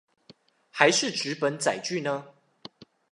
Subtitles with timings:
[0.71, 2.25] 還是紙本載具呢